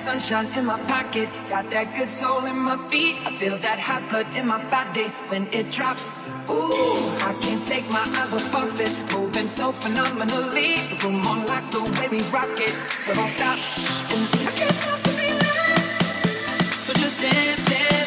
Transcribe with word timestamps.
sunshine 0.00 0.46
in 0.56 0.64
my 0.64 0.80
pocket, 0.88 1.28
got 1.50 1.68
that 1.68 1.94
good 1.94 2.08
soul 2.08 2.46
in 2.46 2.58
my 2.58 2.76
feet. 2.88 3.16
I 3.26 3.36
feel 3.36 3.58
that 3.58 3.78
hot 3.78 4.08
blood 4.08 4.26
in 4.34 4.46
my 4.46 4.62
body 4.70 5.08
when 5.28 5.46
it 5.52 5.70
drops. 5.70 6.16
Ooh, 6.48 6.72
I 7.28 7.36
can't 7.42 7.62
take 7.62 7.86
my 7.90 8.04
eyes 8.16 8.32
off 8.32 8.54
of 8.54 8.80
it, 8.80 8.92
moving 9.12 9.46
so 9.46 9.72
phenomenally. 9.72 10.76
The 10.90 10.96
room 11.04 11.20
on 11.26 11.46
like 11.46 11.70
the 11.70 11.82
way 11.82 12.08
we 12.08 12.20
rock 12.32 12.48
it, 12.56 12.74
so 12.98 13.12
don't 13.12 13.28
stop. 13.28 13.58
And 14.12 14.22
I 14.48 14.52
can't 14.58 14.74
stop 14.74 15.02
the 15.02 15.10
feeling, 15.10 15.90
so 16.80 16.92
just 16.94 17.20
dance, 17.20 17.64
dance. 17.66 17.99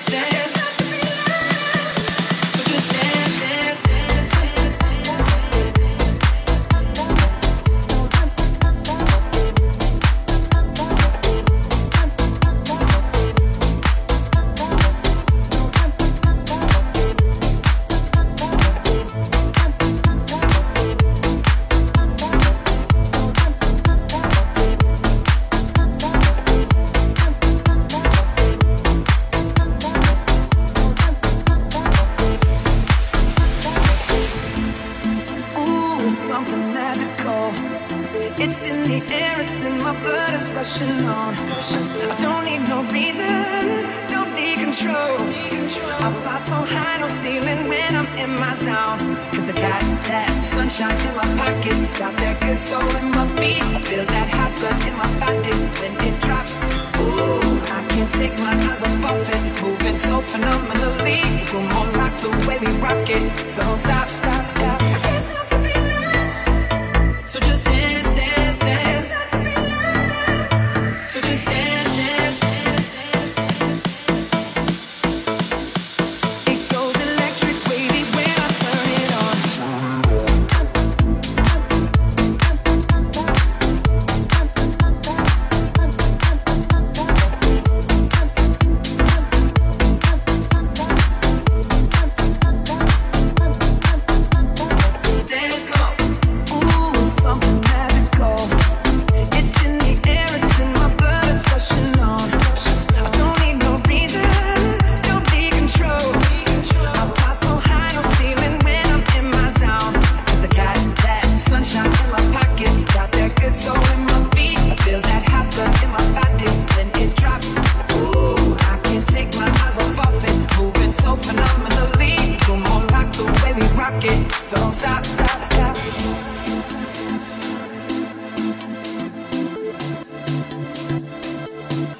Come 122.45 122.63
on, 122.63 122.87
rock 122.87 123.11
the 123.13 123.23
way 123.23 123.53
we 123.53 123.65
rock 123.77 124.03
it. 124.03 124.31
So 124.43 124.55
don't 124.57 124.71
stop, 124.71 125.05
stop, 125.05 125.53
stop. 125.53 125.75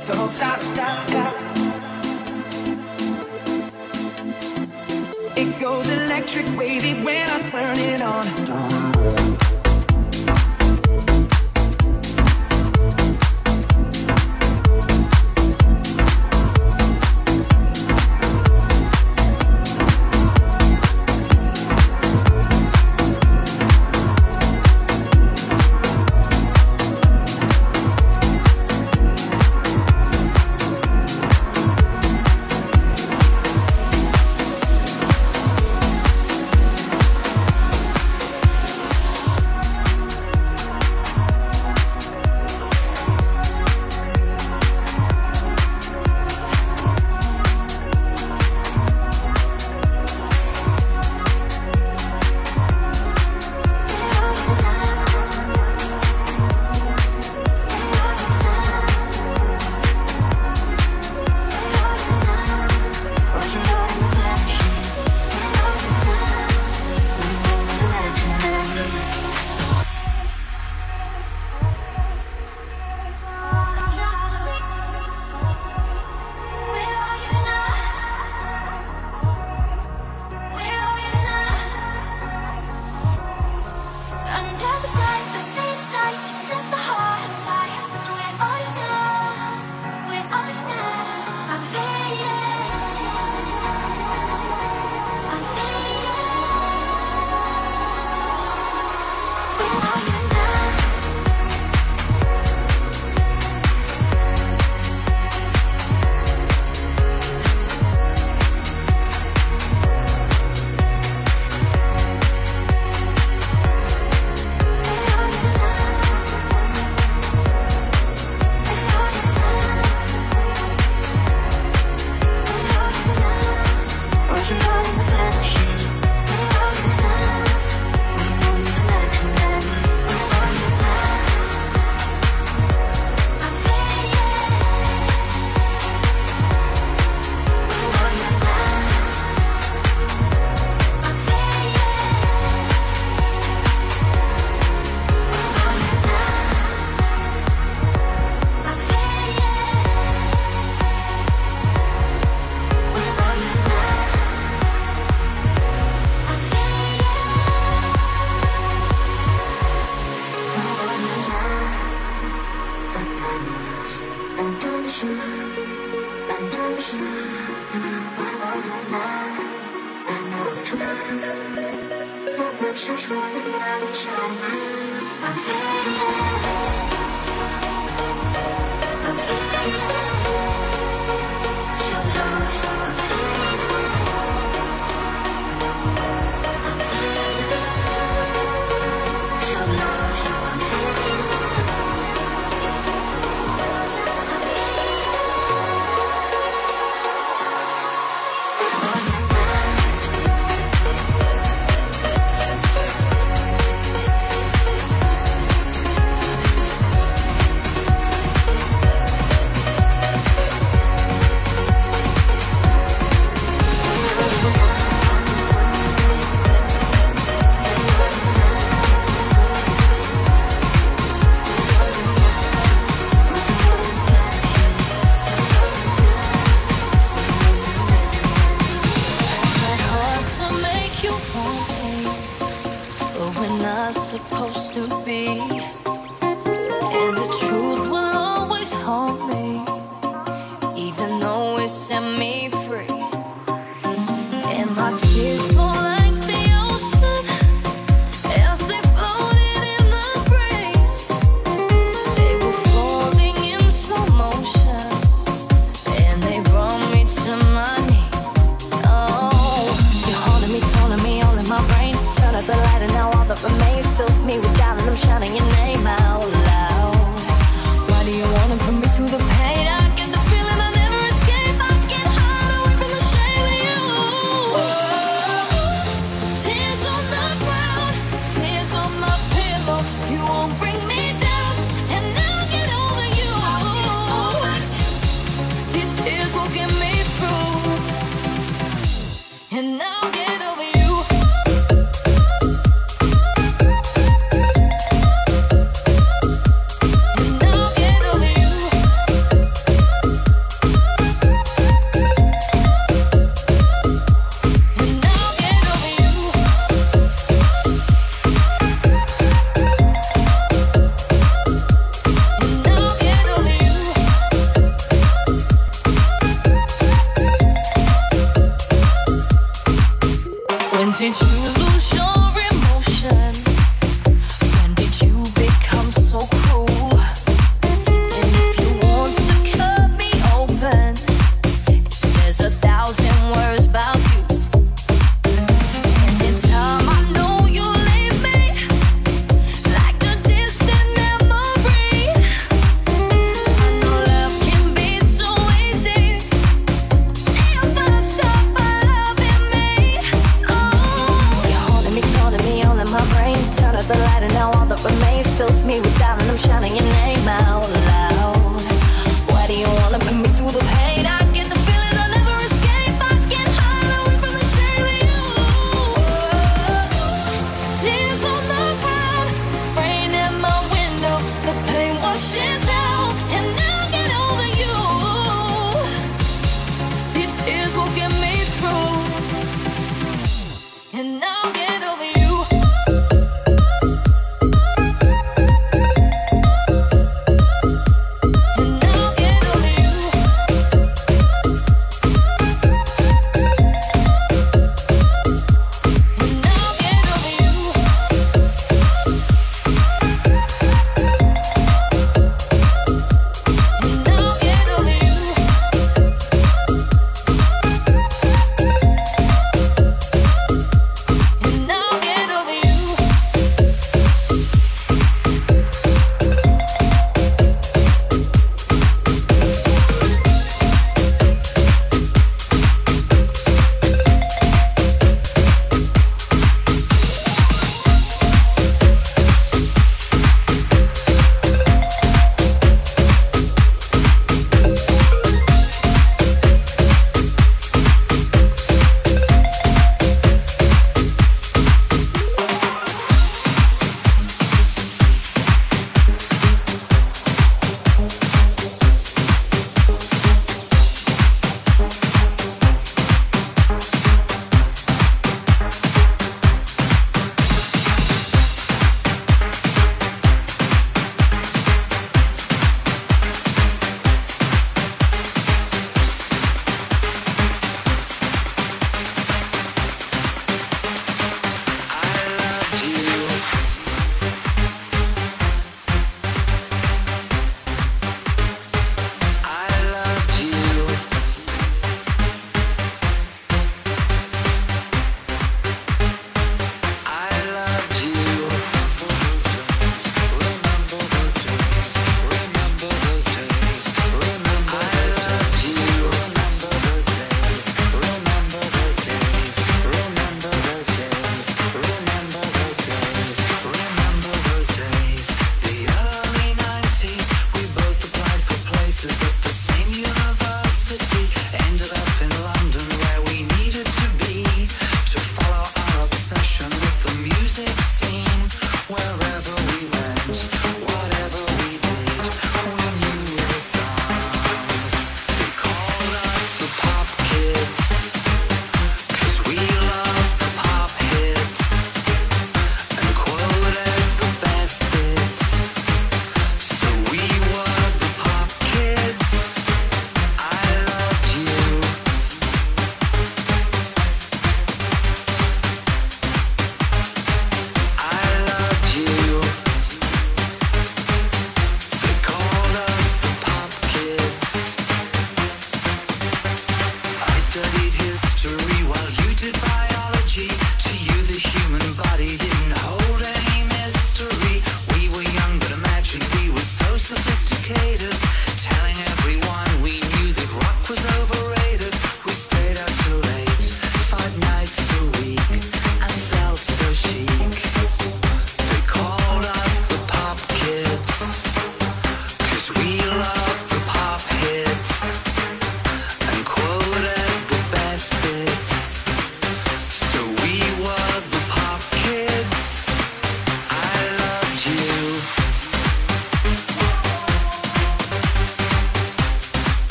So 0.00 0.12
don't 0.14 0.28
stop, 0.28 0.60
stop, 0.60 1.08
stop. 1.08 1.34
It 5.36 5.60
goes 5.60 5.88
electric 5.90 6.46
wavy 6.56 6.94
when 7.04 7.28
I 7.28 7.40
turn 7.50 7.78
it 7.78 8.00
on. 8.00 8.77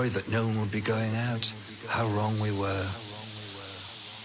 Worried 0.00 0.12
that 0.12 0.32
no 0.32 0.46
one 0.46 0.58
would 0.58 0.72
be 0.72 0.80
going 0.80 1.14
out. 1.14 1.52
How 1.86 2.06
wrong 2.06 2.40
we 2.40 2.50
were. 2.52 2.88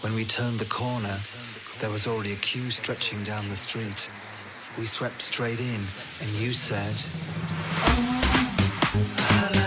When 0.00 0.14
we 0.14 0.24
turned 0.24 0.58
the 0.58 0.64
corner, 0.64 1.20
there 1.80 1.90
was 1.90 2.06
already 2.06 2.32
a 2.32 2.36
queue 2.36 2.70
stretching 2.70 3.22
down 3.24 3.50
the 3.50 3.56
street. 3.56 4.08
We 4.78 4.86
swept 4.86 5.20
straight 5.20 5.60
in, 5.60 5.82
and 6.22 6.30
you 6.30 6.54
said, 6.54 6.96
oh, 7.84 9.65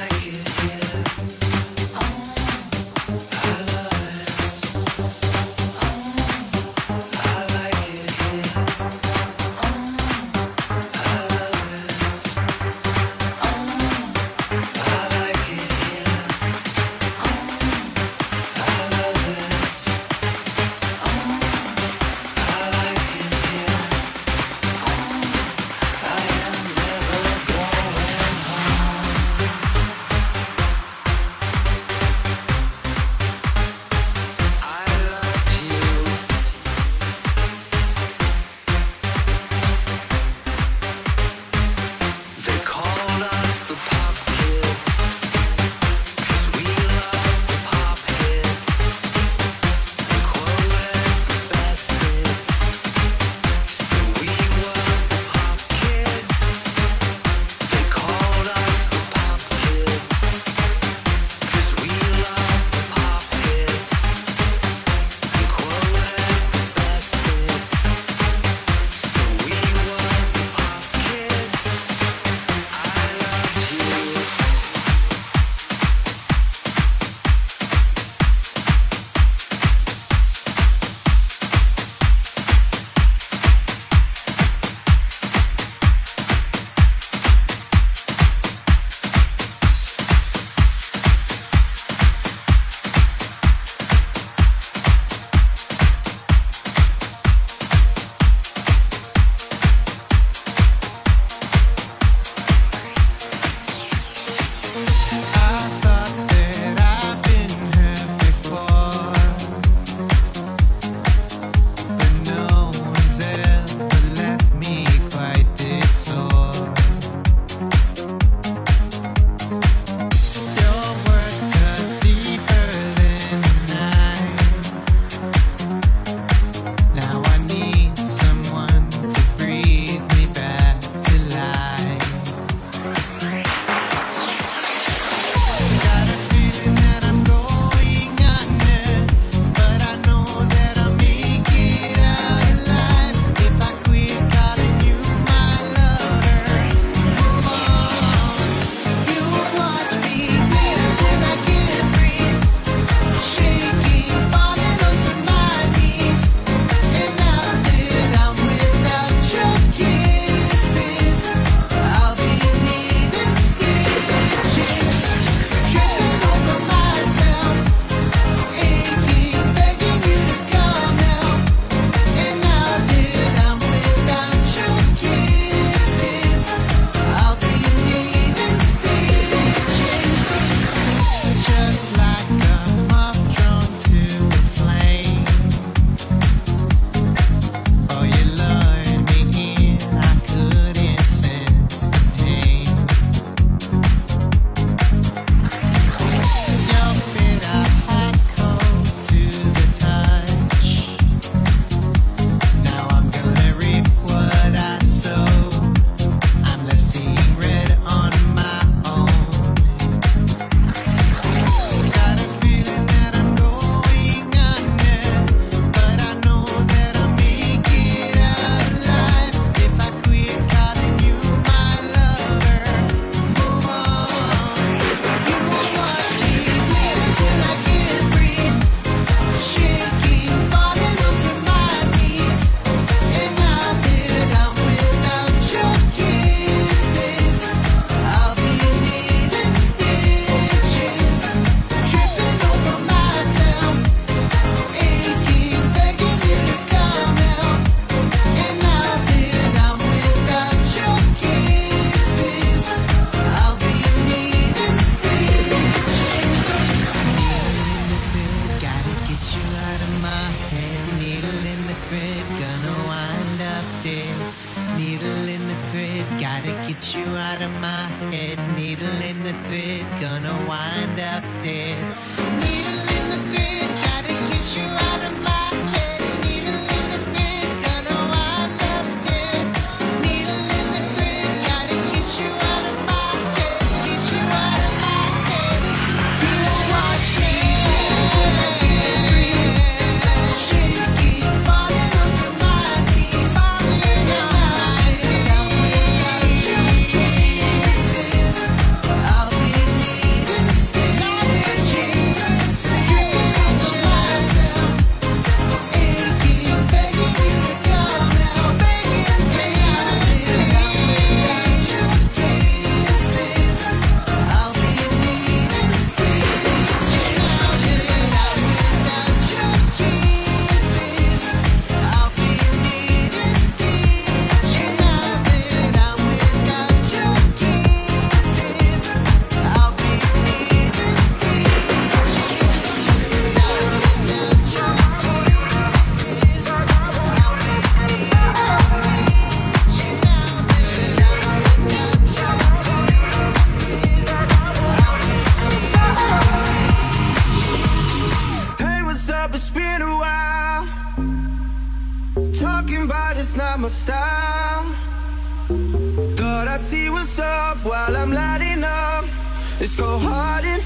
It's 359.62 359.76
cold 359.76 360.02
hearted, 360.02 360.64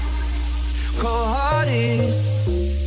cold 1.00 1.26
hearted. 1.26 2.83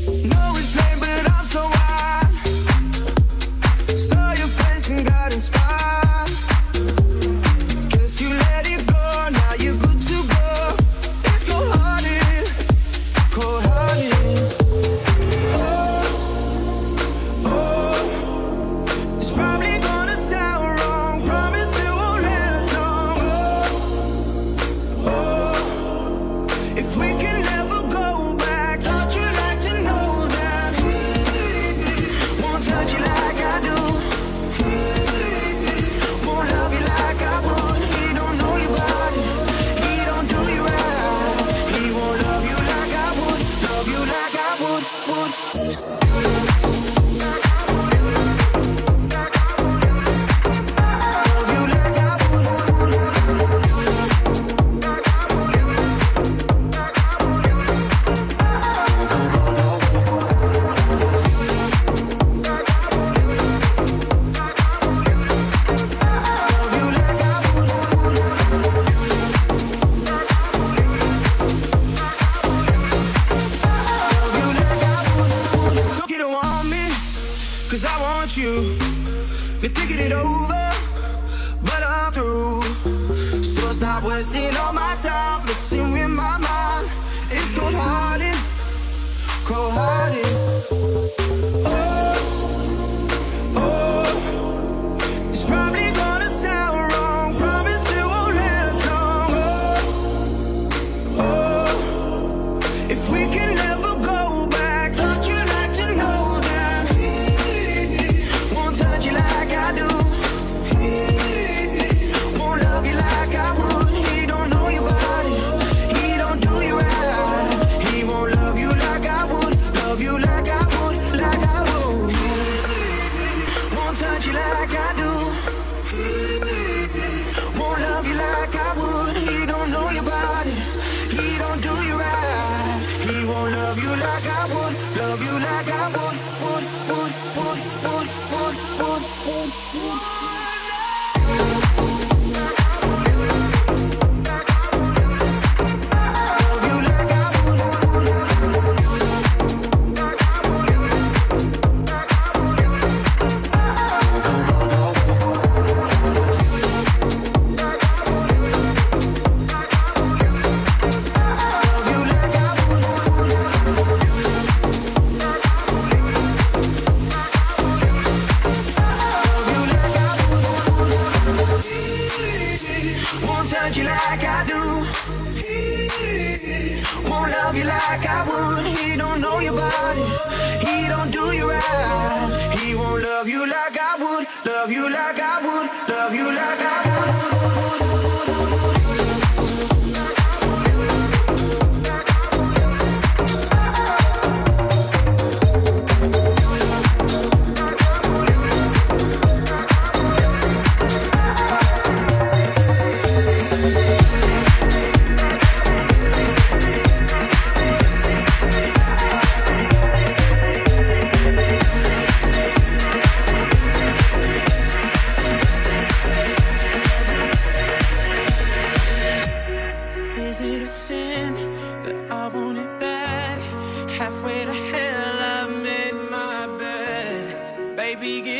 Begin 228.07 228.36